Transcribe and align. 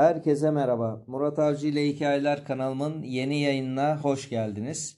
Herkese 0.00 0.50
merhaba. 0.50 1.02
Murat 1.06 1.38
Avcı 1.38 1.66
ile 1.66 1.88
Hikayeler 1.88 2.44
kanalımın 2.44 3.02
yeni 3.02 3.40
yayınına 3.40 3.98
hoş 4.02 4.28
geldiniz. 4.28 4.96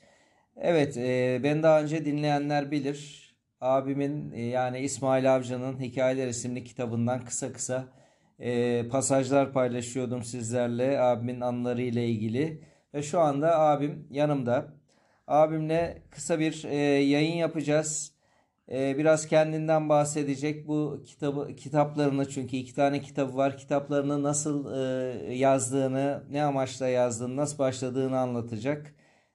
Evet, 0.57 0.97
e, 0.97 1.41
ben 1.43 1.63
daha 1.63 1.83
önce 1.83 2.05
dinleyenler 2.05 2.71
bilir. 2.71 3.31
Abimin 3.61 4.33
e, 4.33 4.43
yani 4.43 4.81
İsmail 4.81 5.35
Avcı'nın 5.35 5.81
Hikayeler 5.81 6.29
isimli 6.29 6.65
kitabından 6.65 7.25
kısa 7.25 7.53
kısa 7.53 7.85
e, 8.39 8.83
pasajlar 8.89 9.53
paylaşıyordum 9.53 10.23
sizlerle 10.23 11.01
abimin 11.01 11.41
anıları 11.41 11.83
ile 11.83 12.07
ilgili. 12.09 12.65
Ve 12.95 13.03
şu 13.03 13.21
anda 13.21 13.59
abim 13.59 14.07
yanımda. 14.11 14.67
Abimle 15.27 16.03
kısa 16.11 16.39
bir 16.39 16.65
e, 16.65 16.77
yayın 17.05 17.37
yapacağız. 17.37 18.12
E, 18.71 18.99
biraz 18.99 19.27
kendinden 19.27 19.89
bahsedecek. 19.89 20.69
Bu 20.69 21.03
kitabı 21.07 21.57
kitaplarını 21.57 22.29
çünkü 22.29 22.57
iki 22.57 22.75
tane 22.75 23.01
kitabı 23.01 23.37
var. 23.37 23.59
Kitaplarını 23.59 24.23
nasıl 24.23 24.73
e, 24.75 25.35
yazdığını, 25.35 26.25
ne 26.31 26.45
amaçla 26.45 26.89
yazdığını, 26.89 27.37
nasıl 27.37 27.59
başladığını 27.59 28.19
anlatacak. 28.19 28.95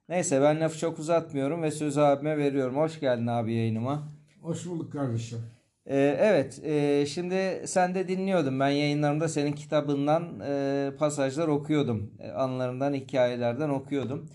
Neyse 0.10 0.42
ben 0.42 0.60
lafı 0.60 0.80
çok 0.80 1.00
uzatmıyorum 1.00 1.64
ve 1.64 1.72
sözü 1.72 2.00
abime 2.00 2.38
veriyorum. 2.38 2.78
Hoş 2.78 3.00
geldin 3.00 3.28
abi 3.28 3.54
yayınıma. 3.54 4.04
Hoş 4.42 4.66
bulduk 4.66 4.92
kardeşim. 4.92 5.40
Ee, 5.86 6.18
evet, 6.20 6.60
e, 6.66 7.06
şimdi 7.06 7.64
sen 7.66 7.96
de 7.96 8.08
dinliyordun. 8.08 8.60
Ben 8.60 8.70
yayınlarımda 8.70 9.28
senin 9.28 9.52
kitabından 9.54 10.40
e, 10.40 10.92
pasajlar 11.00 11.48
okuyordum. 11.48 12.12
E, 12.20 12.32
anılarından, 12.32 12.94
hikayelerden 12.94 13.70
okuyordum. 13.70 14.30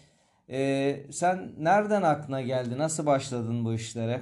E, 0.50 0.96
sen 1.10 1.52
nereden 1.58 2.02
aklına 2.02 2.42
geldi? 2.42 2.78
Nasıl 2.78 3.06
başladın 3.06 3.64
bu 3.64 3.74
işlere? 3.74 4.20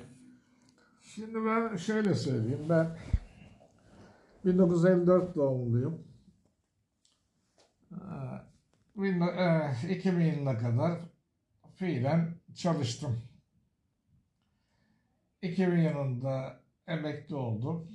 Şimdi 1.14 1.44
ben 1.44 1.76
şöyle 1.76 2.14
söyleyeyim. 2.14 2.66
Ben 2.68 2.96
1954 4.44 5.34
doğumluyum. 5.36 6.04
Ee, 7.92 7.96
bin- 8.96 9.20
e, 9.20 9.76
2000 9.90 10.24
yılına 10.24 10.58
kadar 10.58 11.00
fiilen 11.74 12.34
çalıştım. 12.54 13.18
2000 15.42 15.78
yılında 15.78 16.60
emekli 16.86 17.34
oldum. 17.34 17.88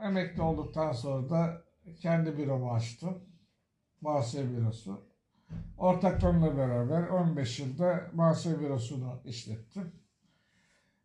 Emekli 0.00 0.42
olduktan 0.42 0.92
sonra 0.92 1.30
da 1.30 1.62
kendi 2.00 2.38
büromu 2.38 2.72
açtım. 2.72 3.24
Muhasebe 4.00 4.56
bürosu. 4.56 5.04
Ortaklarımla 5.78 6.56
beraber 6.56 7.08
15 7.08 7.60
yılda 7.60 8.10
muhasebe 8.14 8.60
bürosunu 8.60 9.20
işlettim. 9.24 10.03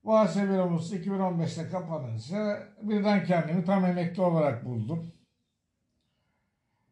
Muhasebe 0.03 0.49
büromuz 0.53 0.93
2015'te 0.93 1.69
kapanınca 1.69 2.67
birden 2.81 3.25
kendimi 3.25 3.65
tam 3.65 3.85
emekli 3.85 4.21
olarak 4.21 4.65
buldum. 4.65 5.11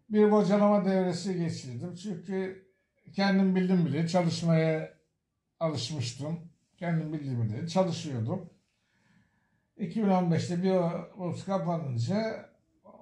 Bir 0.09 0.31
bocalama 0.31 0.85
devresi 0.85 1.37
geçirdim. 1.37 1.95
Çünkü 1.95 2.67
kendim 3.15 3.55
bildim 3.55 3.85
bile 3.85 4.07
çalışmaya 4.07 4.93
alışmıştım. 5.59 6.39
Kendim 6.77 7.13
bildiğim 7.13 7.43
bile 7.43 7.67
çalışıyordum. 7.67 8.49
2015'te 9.77 10.63
büromuz 10.63 11.45
kapanınca 11.45 12.49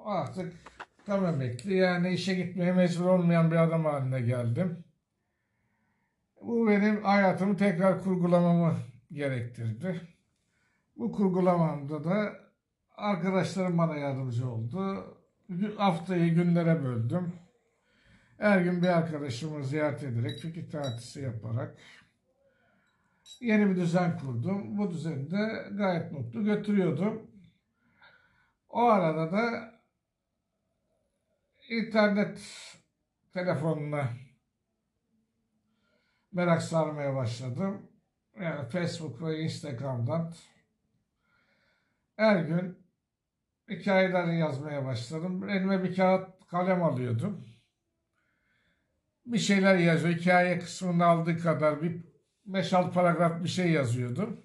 artık 0.05 0.53
tam 1.05 1.25
emekli 1.25 1.75
yani 1.75 2.13
işe 2.13 2.35
gitmeye 2.35 2.71
mecbur 2.71 3.05
olmayan 3.05 3.51
bir 3.51 3.55
adam 3.55 3.85
haline 3.85 4.21
geldim. 4.21 4.83
Bu 6.41 6.67
benim 6.67 7.03
hayatımı 7.03 7.57
tekrar 7.57 8.03
kurgulamamı 8.03 8.75
gerektirdi. 9.11 10.01
Bu 10.97 11.11
kurgulamamda 11.11 12.03
da 12.03 12.39
arkadaşlarım 12.91 13.77
bana 13.77 13.95
yardımcı 13.95 14.49
oldu. 14.49 15.05
Haftayı 15.77 16.33
günlere 16.33 16.83
böldüm. 16.83 17.33
Her 18.37 18.61
gün 18.61 18.81
bir 18.81 18.87
arkadaşımı 18.87 19.65
ziyaret 19.65 20.03
ederek, 20.03 20.39
fikir 20.39 20.69
tartısı 20.69 21.21
yaparak 21.21 21.77
yeni 23.39 23.69
bir 23.69 23.75
düzen 23.75 24.17
kurdum. 24.19 24.77
Bu 24.77 24.91
düzeni 24.91 25.31
de 25.31 25.69
gayet 25.71 26.11
mutlu 26.11 26.43
götürüyordum. 26.43 27.31
O 28.69 28.83
arada 28.83 29.31
da 29.31 29.73
internet 31.69 32.41
telefonuna 33.33 34.09
merak 36.31 36.61
sarmaya 36.61 37.15
başladım. 37.15 37.91
Yani 38.41 38.69
Facebook 38.69 39.21
ve 39.21 39.39
Instagram'dan 39.39 40.33
her 42.15 42.41
gün 42.41 42.77
hikayeler 43.69 44.25
yazmaya 44.25 44.85
başladım. 44.85 45.49
Elime 45.49 45.83
bir 45.83 45.95
kağıt 45.95 46.47
kalem 46.47 46.83
alıyordum. 46.83 47.45
Bir 49.25 49.37
şeyler 49.37 49.75
yazıyor. 49.75 50.15
Hikaye 50.15 50.59
kısmını 50.59 51.05
aldığı 51.05 51.37
kadar 51.37 51.81
bir 51.81 52.03
5-6 52.49 52.91
paragraf 52.91 53.43
bir 53.43 53.49
şey 53.49 53.71
yazıyordum. 53.71 54.41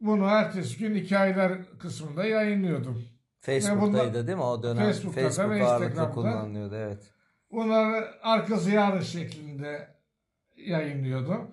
Bunu 0.00 0.24
ertesi 0.24 0.78
gün 0.78 0.94
hikayeler 0.94 1.78
kısmında 1.78 2.24
yayınlıyordum. 2.24 3.04
Facebook'taydı 3.40 4.26
değil 4.26 4.38
mi 4.38 4.44
o 4.44 4.62
dönem? 4.62 4.84
Facebook'ta 4.84 5.20
Facebook 5.20 5.50
ve 5.50 5.58
Instagram'da. 5.58 6.10
kullanılıyordu 6.10 6.74
evet. 6.74 7.12
Bunları 7.50 8.14
arkası 8.22 8.70
yarın 8.70 9.00
şeklinde 9.00 9.88
yayınlıyordum. 10.56 11.50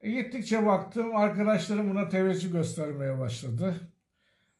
E, 0.00 0.10
gittikçe 0.10 0.66
baktım 0.66 1.16
arkadaşlarım 1.16 1.90
buna 1.90 2.08
teveccüh 2.08 2.52
göstermeye 2.52 3.18
başladı. 3.18 3.74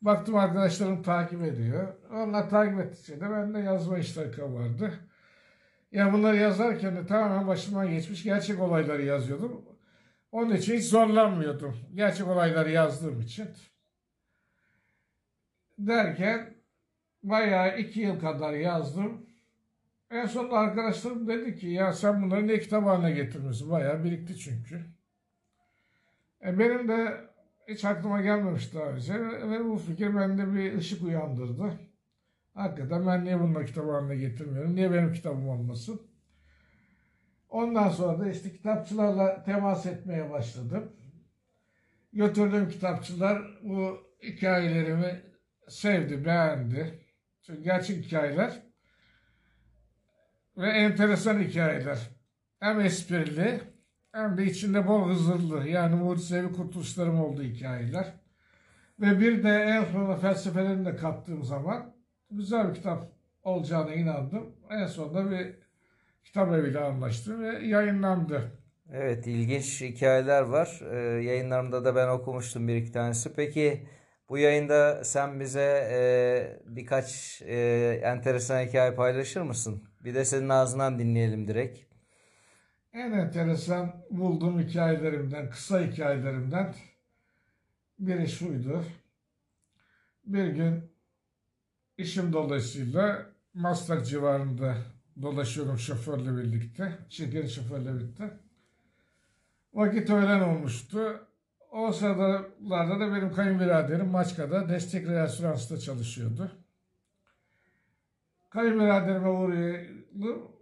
Baktım 0.03 0.34
arkadaşlarım 0.37 1.03
takip 1.03 1.43
ediyor. 1.43 1.94
Onlar 2.12 2.50
takip 2.50 2.81
ettikçe 2.81 3.21
de 3.21 3.31
bende 3.31 3.59
yazma 3.59 3.99
iştahı 3.99 4.54
vardı. 4.54 4.93
Ya 5.93 6.12
bunları 6.12 6.37
yazarken 6.37 6.97
de 6.97 7.06
tamamen 7.06 7.47
başımdan 7.47 7.91
geçmiş 7.91 8.22
gerçek 8.22 8.60
olayları 8.60 9.04
yazıyordum. 9.04 9.65
Onun 10.32 10.54
için 10.54 10.76
hiç 10.76 10.84
zorlanmıyordum. 10.84 11.76
Gerçek 11.94 12.28
olayları 12.28 12.70
yazdığım 12.70 13.20
için. 13.20 13.49
Derken 15.78 16.55
bayağı 17.22 17.78
iki 17.78 18.00
yıl 18.00 18.20
kadar 18.20 18.53
yazdım. 18.53 19.26
En 20.10 20.26
sonunda 20.26 20.56
arkadaşlarım 20.56 21.28
dedi 21.28 21.56
ki 21.56 21.66
ya 21.66 21.93
sen 21.93 22.22
bunları 22.22 22.47
ne 22.47 22.60
kitap 22.60 22.87
haline 22.87 23.10
getirmişsin? 23.12 23.70
Bayağı 23.70 24.05
birikti 24.05 24.38
çünkü. 24.38 24.98
E 26.44 26.59
benim 26.59 26.88
de 26.88 27.28
hiç 27.69 27.84
aklıma 27.84 28.21
gelmemişti 28.21 28.76
daha 28.76 28.84
önce 28.84 29.15
ve 29.21 29.65
bu 29.65 29.76
fikir 29.76 30.16
bende 30.16 30.54
bir 30.54 30.78
ışık 30.78 31.03
uyandırdı. 31.03 31.72
Hakikaten 32.54 33.06
ben 33.06 33.25
niye 33.25 33.41
bunları 33.41 33.66
kitap 33.66 33.88
haline 33.88 34.16
getirmiyorum? 34.16 34.75
Niye 34.75 34.93
benim 34.93 35.12
kitabım 35.12 35.49
olmasın? 35.49 36.03
Ondan 37.49 37.88
sonra 37.88 38.21
da 38.21 38.31
işte 38.31 38.53
kitapçılarla 38.53 39.43
temas 39.44 39.87
etmeye 39.87 40.31
başladım. 40.31 40.93
Götürdüğüm 42.12 42.69
kitapçılar 42.69 43.43
bu 43.62 43.99
hikayelerimi 44.22 45.22
sevdi, 45.69 46.25
beğendi. 46.25 47.05
Çünkü 47.43 47.62
gerçek 47.62 48.05
hikayeler 48.05 48.62
ve 50.56 50.69
enteresan 50.69 51.38
hikayeler. 51.41 51.99
Hem 52.60 52.81
esprili 52.81 53.60
hem 54.13 54.39
de 54.39 54.45
içinde 54.45 54.89
bol 54.89 55.09
hızırlı 55.09 55.69
yani 55.69 55.95
mucizevi 55.95 56.53
kurtuluşlarım 56.53 57.21
olduğu 57.21 57.43
hikayeler. 57.43 58.15
Ve 59.01 59.21
bir 59.21 59.43
de 59.43 59.49
en 59.49 59.85
sonunda 59.85 60.17
felsefelerini 60.17 60.87
de 60.87 60.97
kattığım 60.97 61.43
zaman 61.43 61.95
güzel 62.31 62.69
bir 62.69 62.75
kitap 62.75 63.13
olacağına 63.43 63.95
inandım. 63.95 64.47
En 64.71 64.87
sonunda 64.87 65.31
bir 65.31 65.55
kitap 66.25 66.53
eviyle 66.53 66.81
anlaştım 66.81 67.43
ve 67.43 67.67
yayınlandı. 67.67 68.53
Evet 68.93 69.27
ilginç 69.27 69.81
hikayeler 69.81 70.43
var. 70.43 70.81
Ee, 70.93 70.97
yayınlarımda 71.23 71.85
da 71.85 71.97
ben 71.97 72.09
okumuştum 72.09 72.69
bir 72.69 72.77
iki 72.77 72.93
tanesi. 72.93 73.35
Peki 73.35 73.87
bu 74.29 74.39
yayında 74.39 75.05
sen 75.05 75.41
bize 75.41 75.88
e, 75.93 75.99
birkaç 76.67 77.43
e, 77.43 77.56
enteresan 78.05 78.61
hikaye 78.67 78.94
paylaşır 78.94 79.43
mısın? 79.43 79.82
Bir 80.05 80.15
de 80.15 80.25
senin 80.25 80.49
ağzından 80.49 80.99
dinleyelim 80.99 81.49
direkt. 81.49 81.88
En 82.93 83.12
enteresan 83.12 84.05
bulduğum 84.11 84.61
hikayelerimden, 84.61 85.50
kısa 85.50 85.81
hikayelerimden 85.81 86.75
biri 87.99 88.29
şuydu. 88.29 88.85
Bir 90.25 90.46
gün 90.46 90.93
işim 91.99 92.32
dolayısıyla 92.32 93.26
Maslak 93.55 94.06
civarında 94.06 94.76
dolaşıyorum 95.23 95.79
şoförle 95.79 96.37
birlikte, 96.37 96.99
şirket 97.08 97.50
şoförle 97.50 97.94
birlikte. 97.94 98.31
Vakit 99.73 100.11
öğlen 100.11 100.41
olmuştu. 100.41 101.29
O 101.70 101.93
sıralarda 101.93 103.00
da 103.00 103.14
benim 103.14 103.32
kayınbiraderim 103.32 104.08
Maçka'da 104.08 104.69
destek 104.69 105.08
restoransında 105.08 105.81
çalışıyordu. 105.81 106.50
Kayınbiraderime 108.50 109.29
uğrayalım. 109.29 110.57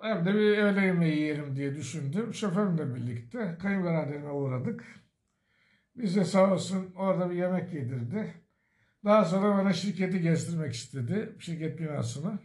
Hem 0.00 0.26
de 0.26 0.34
bir 0.34 0.58
öğle 0.58 0.86
yemeği 0.86 1.16
yiyelim 1.16 1.56
diye 1.56 1.74
düşündüm. 1.74 2.34
Şoförümle 2.34 2.94
birlikte 2.94 3.58
kayınbiraderime 3.62 4.30
uğradık. 4.30 4.84
Biz 5.96 6.16
de 6.16 6.24
sağ 6.24 6.52
olsun 6.52 6.94
orada 6.96 7.30
bir 7.30 7.36
yemek 7.36 7.72
yedirdi. 7.72 8.34
Daha 9.04 9.24
sonra 9.24 9.58
bana 9.58 9.72
şirketi 9.72 10.20
gezdirmek 10.20 10.72
istedi. 10.72 11.36
Şirket 11.38 11.78
binasını. 11.78 12.38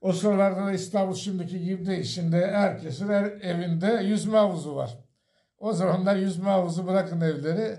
O 0.00 0.12
sıralarda 0.12 0.66
da 0.66 0.72
İstanbul 0.72 1.14
şimdiki 1.14 1.64
gibi 1.64 1.86
değil. 1.86 2.04
Şimdi 2.04 2.36
herkesin 2.36 3.08
her 3.08 3.24
evinde 3.24 4.02
yüzme 4.04 4.38
havuzu 4.38 4.76
var. 4.76 4.98
O 5.58 5.72
zamanlar 5.72 6.16
yüzme 6.16 6.44
havuzu 6.44 6.86
bırakın 6.86 7.20
evleri. 7.20 7.78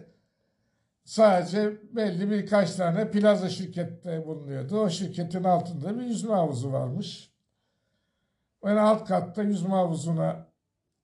Sadece 1.03 1.73
belli 1.95 2.31
birkaç 2.31 2.75
tane 2.75 3.11
plaza 3.11 3.49
şirkette 3.49 4.25
bulunuyordu. 4.25 4.79
O 4.79 4.89
şirketin 4.89 5.43
altında 5.43 5.99
bir 5.99 6.05
yüzme 6.05 6.33
havuzu 6.33 6.71
varmış. 6.71 7.36
Beni 8.67 8.79
alt 8.79 9.07
katta 9.07 9.43
yüzme 9.43 9.69
havuzuna 9.69 10.47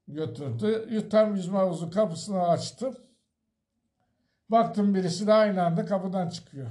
götürdü. 0.08 1.10
Tam 1.10 1.36
yüzme 1.36 1.58
havuzu 1.58 1.92
kapısını 1.92 2.48
açtım. 2.48 2.96
Baktım 4.50 4.96
birisi 4.96 5.28
de 5.28 5.34
aynı 5.34 5.64
anda 5.64 5.86
kapıdan 5.86 6.30
çıkıyor. 6.30 6.68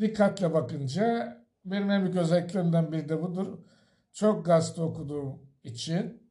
Dikkatle 0.00 0.54
bakınca 0.54 1.36
benim 1.64 1.90
en 1.90 2.02
büyük 2.02 2.16
özelliklerimden 2.16 2.92
biri 2.92 3.08
de 3.08 3.22
budur. 3.22 3.58
Çok 4.12 4.46
gazete 4.46 4.82
okuduğum 4.82 5.42
için, 5.64 6.30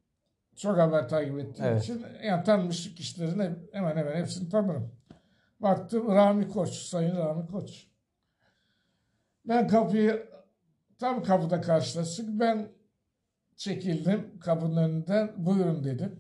çok 0.56 0.78
haber 0.78 1.10
takip 1.10 1.40
ettiğim 1.40 1.68
Evet. 1.68 1.84
için 1.84 2.06
yani 2.24 2.44
tanınmış 2.44 2.96
kişilerin 2.96 3.40
hep- 3.40 3.74
hemen 3.74 3.98
hemen 3.98 4.16
hepsini 4.16 4.50
tanırım. 4.50 4.92
Baktım 5.60 6.08
Rami 6.16 6.48
Koç, 6.48 6.70
Sayın 6.74 7.16
Rami 7.16 7.48
Koç. 7.48 7.88
Ben 9.46 9.68
kapıyı 9.68 10.30
tam 11.00 11.24
kapıda 11.24 11.62
karşılaştık. 11.62 12.26
Ben 12.30 12.79
çekildim 13.60 14.40
kapının 14.40 14.78
önünden. 14.78 15.32
Buyurun 15.38 15.84
dedim. 15.84 16.20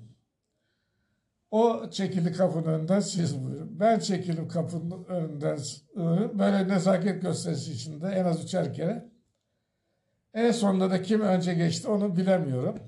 O 1.51 1.89
çekildi 1.89 2.31
kapının 2.31 2.65
önünden 2.65 2.99
siz 2.99 3.45
buyurun. 3.45 3.79
Ben 3.79 3.99
çekildim 3.99 4.47
kapının 4.47 5.05
önünden 5.05 5.57
böyle 6.39 6.67
nezaket 6.67 7.21
gösterisi 7.21 7.71
içinde 7.71 8.07
en 8.07 8.25
az 8.25 8.43
üçer 8.43 8.73
kere. 8.73 9.09
En 10.33 10.51
sonunda 10.51 10.91
da 10.91 11.01
kim 11.01 11.21
önce 11.21 11.53
geçti 11.53 11.87
onu 11.87 12.15
bilemiyorum. 12.17 12.79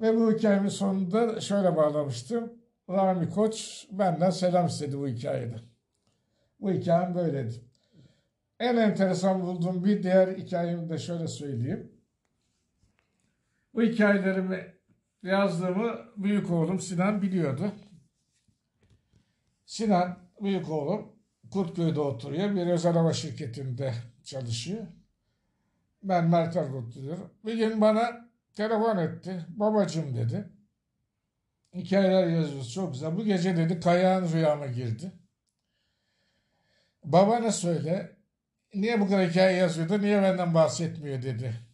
Ve 0.00 0.16
bu 0.16 0.32
hikayemin 0.32 0.68
sonunda 0.68 1.40
şöyle 1.40 1.76
bağlamıştım. 1.76 2.52
Rami 2.90 3.30
Koç 3.30 3.86
benden 3.90 4.30
selam 4.30 4.66
istedi 4.66 4.98
bu 4.98 5.08
hikayede. 5.08 5.56
Bu 6.60 6.70
hikayem 6.70 7.14
böyleydi. 7.14 7.54
En 8.58 8.76
enteresan 8.76 9.42
bulduğum 9.42 9.84
bir 9.84 10.02
diğer 10.02 10.28
hikayemi 10.28 10.88
de 10.88 10.98
şöyle 10.98 11.28
söyleyeyim. 11.28 11.89
Bu 13.74 13.82
hikayelerimi 13.82 14.74
yazdığımı 15.22 15.98
büyük 16.16 16.50
oğlum 16.50 16.80
Sinan 16.80 17.22
biliyordu. 17.22 17.72
Sinan 19.64 20.18
büyük 20.40 20.70
oğlum 20.70 21.12
Kurtköy'de 21.50 22.00
oturuyor. 22.00 22.54
Bir 22.54 22.66
özel 22.66 22.92
hava 22.92 23.12
şirketinde 23.12 23.94
çalışıyor. 24.24 24.86
Ben 26.02 26.30
Merter'de 26.30 26.76
oturuyorum. 26.76 27.30
Bir 27.46 27.54
gün 27.54 27.80
bana 27.80 28.28
telefon 28.54 28.96
etti. 28.96 29.46
Babacım 29.48 30.16
dedi. 30.16 30.48
Hikayeler 31.74 32.26
yazıyoruz 32.26 32.72
çok 32.72 32.92
güzel. 32.92 33.16
Bu 33.16 33.24
gece 33.24 33.56
dedi 33.56 33.80
kayağın 33.80 34.32
rüyama 34.32 34.66
girdi. 34.66 35.12
Babana 37.04 37.52
söyle 37.52 38.16
niye 38.74 39.00
bu 39.00 39.08
kadar 39.08 39.30
hikaye 39.30 39.56
yazıyordu 39.56 40.02
niye 40.02 40.22
benden 40.22 40.54
bahsetmiyor 40.54 41.22
dedi. 41.22 41.69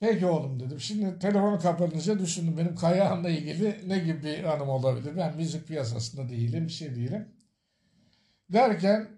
Peki 0.00 0.26
oğlum 0.26 0.60
dedim. 0.60 0.80
Şimdi 0.80 1.18
telefonu 1.18 1.58
kapanınca 1.58 2.18
düşündüm 2.18 2.58
benim 2.58 2.76
kayağımla 2.76 3.30
ilgili 3.30 3.88
ne 3.88 3.98
gibi 3.98 4.22
bir 4.22 4.44
anım 4.44 4.68
olabilir. 4.68 5.16
Ben 5.16 5.36
müzik 5.36 5.68
piyasasında 5.68 6.28
değilim 6.28 6.66
bir 6.66 6.72
şey 6.72 6.96
değilim. 6.96 7.28
Derken 8.52 9.08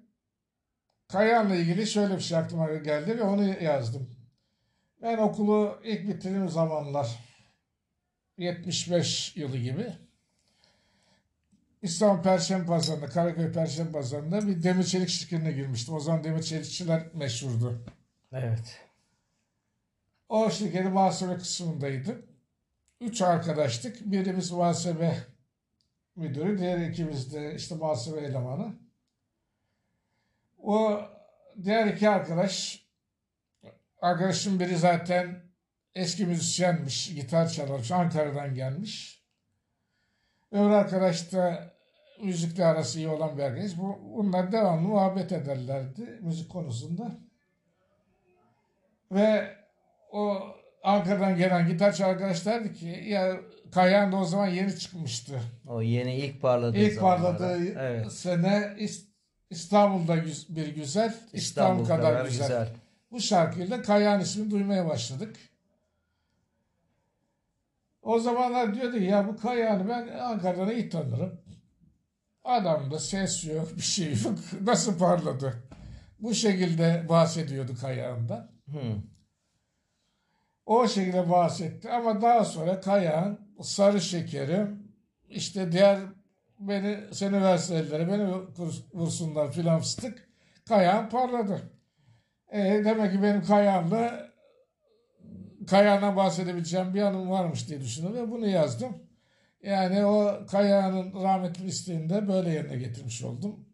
kayağımla 1.09 1.55
ilgili 1.55 1.87
şöyle 1.87 2.17
bir 2.17 2.21
şey 2.21 2.39
aklıma 2.39 2.75
geldi 2.75 3.19
ve 3.19 3.23
onu 3.23 3.63
yazdım. 3.63 4.11
Ben 5.03 5.19
okulu 5.19 5.81
ilk 5.85 6.09
bitirdiğim 6.09 6.49
zamanlar 6.49 7.19
75 8.39 9.37
yılı 9.37 9.59
gibi 9.59 9.93
İstanbul 11.83 12.23
Perşembe 12.23 12.67
Pazarı'nda, 12.67 13.07
Karaköy 13.07 13.53
Perşembe 13.53 13.93
Pazarı'nda 13.93 14.47
bir 14.47 14.63
demir 14.63 14.85
çelik 14.85 15.09
şirketine 15.09 15.53
girmiştim. 15.53 15.95
O 15.95 16.01
zaman 16.01 16.25
demir 16.25 16.43
çelikçiler 16.43 17.03
meşhurdu. 17.15 17.85
Evet. 18.33 18.88
O 20.29 20.51
şirketin 20.51 20.93
muhasebe 20.93 21.35
kısmındaydı. 21.35 22.23
Üç 23.01 23.23
arkadaştık. 23.23 24.01
Birimiz 24.01 24.51
muhasebe 24.51 25.17
müdürü, 26.17 26.59
diğer 26.59 26.79
ikimiz 26.79 27.35
de 27.35 27.55
işte 27.55 27.75
muhasebe 27.75 28.21
elemanı. 28.21 28.75
O 30.59 31.01
diğer 31.65 31.87
iki 31.87 32.09
arkadaş, 32.09 32.85
arkadaşın 34.01 34.61
biri 34.61 34.77
zaten 34.77 35.43
eski 35.95 36.27
müzisyenmiş, 36.27 37.15
gitar 37.15 37.49
çalarmış, 37.49 37.91
Ankara'dan 37.91 38.55
gelmiş. 38.55 39.23
Öbür 40.53 40.71
arkadaş 40.71 41.33
da 41.33 41.75
müzikle 42.23 42.65
arası 42.65 42.99
iyi 42.99 43.09
olan 43.09 43.39
bir 43.39 43.43
arkadaş. 43.43 43.79
Bu, 43.79 43.99
bunlar 44.17 44.53
devamlı 44.53 44.89
muhabbet 44.89 45.33
ederlerdi 45.33 46.19
müzik 46.23 46.51
konusunda. 46.51 47.19
Ve 49.13 49.58
o 50.13 50.39
Ankara'dan 50.83 51.37
gelen 51.37 51.69
gitarcı 51.69 52.07
arkadaş 52.07 52.47
derdi 52.47 52.75
ki 52.75 53.05
ya 53.09 53.37
Kayan 53.73 54.13
da 54.13 54.17
o 54.17 54.25
zaman 54.25 54.47
yeni 54.47 54.79
çıkmıştı. 54.79 55.41
O 55.67 55.83
yeni 55.83 56.17
ilk 56.17 56.43
parladığı 56.43 56.79
İlk 56.79 56.93
zamanlarda. 56.95 57.39
parladığı 57.39 57.65
Evet. 57.79 58.13
sene 58.13 58.77
İs- 58.79 59.05
İstanbul'da 59.51 60.17
bir 60.49 60.75
güzel, 60.75 61.15
İstanbul, 61.33 61.85
kadar, 61.87 62.25
güzel. 62.25 62.69
Bu 63.11 63.21
şarkıyla 63.21 63.83
Kayan 63.83 64.21
ismini 64.21 64.51
duymaya 64.51 64.87
başladık. 64.89 65.37
O 68.03 68.19
zamanlar 68.19 68.75
diyordu 68.75 68.97
ya 68.97 69.29
bu 69.29 69.37
Kayan'ı 69.37 69.89
ben 69.89 70.09
Ankara'dan 70.09 70.71
iyi 70.71 70.89
tanırım. 70.89 71.41
Adamda 72.45 72.99
ses 72.99 73.45
yok, 73.45 73.77
bir 73.77 73.83
şey 73.83 74.11
yok. 74.11 74.39
Nasıl 74.63 74.99
parladı? 74.99 75.55
Bu 76.21 76.35
şekilde 76.35 77.07
bahsediyordu 77.09 77.73
Kayan'dan. 77.81 78.51
Hı. 78.71 78.81
O 80.79 80.89
şekilde 80.89 81.31
bahsetti 81.31 81.91
ama 81.91 82.23
daha 82.23 82.45
sonra 82.45 82.81
Kayahan, 82.81 83.39
Sarı 83.63 84.01
Şekerim, 84.01 84.93
işte 85.29 85.73
diğer 85.73 85.99
beni 86.61 86.99
seni 87.13 87.43
verseler 87.43 88.09
beni 88.09 88.23
vurs- 88.23 88.95
vursunlar 88.95 89.53
filan 89.53 89.81
fıstık. 89.81 90.29
Kayahan 90.69 91.09
parladı. 91.09 91.61
E, 92.53 92.59
demek 92.85 93.13
ki 93.13 93.23
benim 93.23 93.43
Kayahan'la 93.43 94.29
Kayahan'dan 95.67 96.17
bahsedebileceğim 96.17 96.95
bir 96.95 97.03
anım 97.03 97.31
varmış 97.31 97.69
diye 97.69 97.81
düşündüm 97.81 98.15
ve 98.15 98.31
bunu 98.31 98.47
yazdım. 98.47 98.97
Yani 99.63 100.05
o 100.05 100.47
Kayahan'ın 100.51 101.23
rahmetli 101.23 101.67
isteğini 101.67 102.29
böyle 102.29 102.51
yerine 102.51 102.77
getirmiş 102.77 103.23
oldum. 103.23 103.69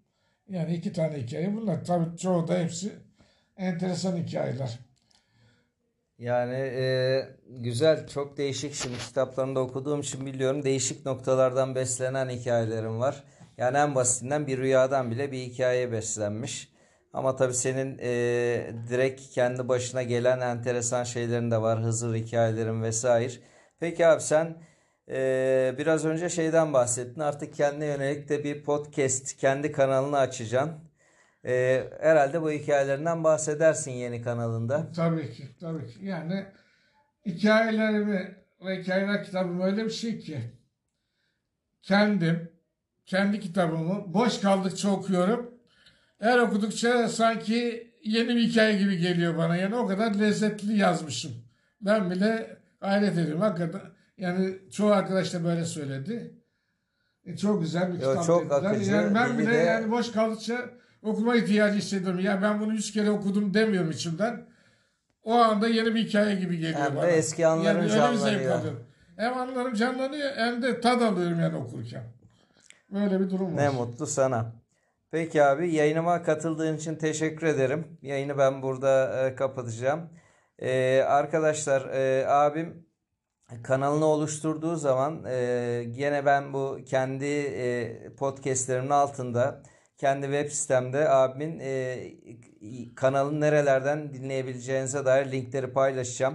Yani 0.48 0.74
iki 0.74 0.92
tane 0.92 1.16
hikaye 1.18 1.56
bunlar. 1.56 1.84
Tabii 1.84 2.16
çoğu 2.16 2.48
da 2.48 2.58
hepsi 2.58 2.92
enteresan 3.56 4.16
hikayeler. 4.16 4.78
Yani 6.18 6.54
e, 6.54 7.28
güzel, 7.48 8.06
çok 8.06 8.36
değişik. 8.36 8.74
Şimdi 8.74 8.98
kitaplarında 8.98 9.60
okuduğum 9.60 10.00
için 10.00 10.26
biliyorum. 10.26 10.62
Değişik 10.62 11.06
noktalardan 11.06 11.74
beslenen 11.74 12.28
hikayelerim 12.28 13.00
var. 13.00 13.24
Yani 13.58 13.76
en 13.78 13.94
basitinden 13.94 14.46
bir 14.46 14.58
rüyadan 14.58 15.10
bile 15.10 15.32
bir 15.32 15.38
hikaye 15.38 15.92
beslenmiş. 15.92 16.72
Ama 17.12 17.36
tabii 17.36 17.54
senin 17.54 17.98
e, 17.98 18.72
direkt 18.88 19.30
kendi 19.30 19.68
başına 19.68 20.02
gelen 20.02 20.40
enteresan 20.40 21.04
şeylerin 21.04 21.50
de 21.50 21.62
var. 21.62 21.82
Hızır 21.82 22.14
hikayelerin 22.14 22.82
vesaire. 22.82 23.32
Peki 23.80 24.06
abi 24.06 24.20
sen 24.22 24.62
e, 25.08 25.74
biraz 25.78 26.04
önce 26.04 26.28
şeyden 26.28 26.72
bahsettin. 26.72 27.20
Artık 27.20 27.54
kendine 27.54 27.86
yönelik 27.86 28.28
de 28.28 28.44
bir 28.44 28.64
podcast, 28.64 29.36
kendi 29.36 29.72
kanalını 29.72 30.18
açacaksın. 30.18 30.93
E, 31.46 31.84
herhalde 32.00 32.42
bu 32.42 32.50
hikayelerinden 32.50 33.24
bahsedersin 33.24 33.90
yeni 33.90 34.22
kanalında. 34.22 34.92
Tabii 34.92 35.30
ki, 35.32 35.48
tabii 35.60 35.86
ki. 35.86 35.98
Yani 36.02 36.46
hikayelerimi 37.26 38.36
ve 38.64 38.82
hikayeler 38.82 39.24
kitabım 39.24 39.60
öyle 39.60 39.84
bir 39.84 39.90
şey 39.90 40.18
ki 40.18 40.40
kendim, 41.82 42.52
kendi 43.06 43.40
kitabımı 43.40 44.14
boş 44.14 44.40
kaldıkça 44.40 44.90
okuyorum. 44.90 45.54
Her 46.20 46.38
okudukça 46.38 47.08
sanki 47.08 47.90
yeni 48.04 48.28
bir 48.28 48.40
hikaye 48.42 48.78
gibi 48.78 48.98
geliyor 48.98 49.36
bana. 49.36 49.56
Yani 49.56 49.74
o 49.76 49.86
kadar 49.86 50.14
lezzetli 50.14 50.76
yazmışım. 50.78 51.32
Ben 51.80 52.10
bile 52.10 52.56
hayret 52.80 53.12
ediyorum. 53.18 53.40
Hakikaten 53.40 53.80
yani 54.18 54.58
çoğu 54.72 54.90
arkadaş 54.92 55.34
da 55.34 55.44
böyle 55.44 55.64
söyledi. 55.64 56.34
E, 57.26 57.36
çok 57.36 57.60
güzel 57.62 57.88
bir 57.94 58.00
Yo, 58.02 58.10
kitap 58.10 58.26
çok 58.26 58.42
dediler. 58.50 58.70
akıcı, 58.70 58.90
Yani 58.92 59.14
ben 59.14 59.38
bile 59.38 59.50
de- 59.50 59.54
yani 59.56 59.90
boş 59.90 60.12
kaldıkça 60.12 60.70
okuma 61.04 61.36
ihtiyacı 61.36 61.78
hissediyorum. 61.78 62.20
Ya 62.20 62.42
ben 62.42 62.60
bunu 62.60 62.72
yüz 62.72 62.92
kere 62.92 63.10
okudum 63.10 63.54
demiyorum 63.54 63.90
içimden. 63.90 64.46
O 65.22 65.34
anda 65.34 65.68
yeni 65.68 65.94
bir 65.94 66.06
hikaye 66.06 66.34
gibi 66.34 66.58
geliyor 66.58 66.80
Hem 66.80 66.96
bana. 66.96 67.06
eski 67.06 67.46
anların 67.46 67.78
yani 67.78 67.90
canlanıyor. 67.90 68.72
Hem 69.16 69.38
anılarım 69.38 69.74
canlanıyor 69.74 70.36
hem 70.36 70.62
de 70.62 70.80
tad 70.80 71.00
alıyorum 71.00 71.40
yani 71.40 71.56
okurken. 71.56 72.02
Böyle 72.90 73.20
bir 73.20 73.30
durum 73.30 73.56
var. 73.56 73.62
Ne 73.62 73.68
mutlu 73.68 74.06
sana. 74.06 74.52
Peki 75.10 75.42
abi 75.42 75.74
yayınıma 75.74 76.22
katıldığın 76.22 76.76
için 76.76 76.96
teşekkür 76.96 77.46
ederim. 77.46 77.98
Yayını 78.02 78.38
ben 78.38 78.62
burada 78.62 79.22
e, 79.26 79.34
kapatacağım. 79.34 80.10
Ee, 80.58 81.02
arkadaşlar 81.06 81.88
e, 81.88 82.28
abim 82.28 82.86
kanalını 83.62 84.04
oluşturduğu 84.04 84.76
zaman 84.76 85.24
e, 85.24 85.84
gene 85.90 86.26
ben 86.26 86.52
bu 86.52 86.78
kendi 86.86 87.24
e, 87.24 87.98
podcastlerimin 88.18 88.90
altında 88.90 89.62
kendi 89.98 90.26
web 90.26 90.50
sitemde 90.50 91.08
abimin 91.08 91.58
e, 91.58 91.98
kanalını 92.94 93.40
nerelerden 93.40 94.14
dinleyebileceğinize 94.14 95.04
dair 95.04 95.32
linkleri 95.32 95.72
paylaşacağım. 95.72 96.34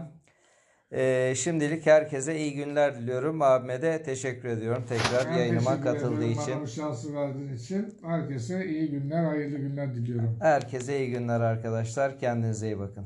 E, 0.92 1.34
şimdilik 1.36 1.86
herkese 1.86 2.40
iyi 2.40 2.54
günler 2.54 2.96
diliyorum. 2.96 3.42
Abime 3.42 3.82
de 3.82 4.04
teşekkür 4.04 4.50
ediyorum 4.50 4.86
tekrar 4.90 5.32
Ben 5.32 5.38
yayınıma 5.38 5.82
katıldığı 5.82 6.24
ederim 6.24 6.32
için. 6.32 6.54
Bana 6.54 6.62
bu 6.62 6.68
şansı 6.68 7.16
verdiğin 7.16 7.54
için. 7.54 7.98
Herkese 8.04 8.66
iyi 8.66 8.90
günler, 8.92 9.24
hayırlı 9.24 9.58
günler 9.58 9.96
diliyorum. 9.96 10.38
Herkese 10.42 11.00
iyi 11.00 11.10
günler 11.10 11.42
arkadaşlar. 11.42 12.20
Kendinize 12.20 12.68
iyi 12.68 12.80
bakın. 12.80 13.06